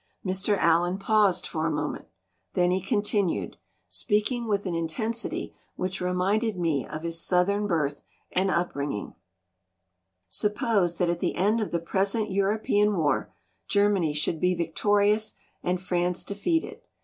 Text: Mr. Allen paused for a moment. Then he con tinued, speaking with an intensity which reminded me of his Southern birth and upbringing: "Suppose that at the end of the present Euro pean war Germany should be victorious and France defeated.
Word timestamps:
Mr. 0.25 0.57
Allen 0.57 0.97
paused 0.97 1.45
for 1.45 1.67
a 1.67 1.71
moment. 1.71 2.07
Then 2.55 2.71
he 2.71 2.81
con 2.81 3.03
tinued, 3.03 3.57
speaking 3.87 4.47
with 4.47 4.65
an 4.65 4.73
intensity 4.73 5.53
which 5.75 6.01
reminded 6.01 6.57
me 6.57 6.87
of 6.87 7.03
his 7.03 7.23
Southern 7.23 7.67
birth 7.67 8.01
and 8.31 8.49
upbringing: 8.49 9.13
"Suppose 10.27 10.97
that 10.97 11.11
at 11.11 11.19
the 11.19 11.35
end 11.35 11.61
of 11.61 11.69
the 11.69 11.77
present 11.77 12.31
Euro 12.31 12.57
pean 12.57 12.97
war 12.97 13.31
Germany 13.67 14.15
should 14.15 14.39
be 14.39 14.55
victorious 14.55 15.35
and 15.61 15.79
France 15.79 16.23
defeated. 16.23 16.81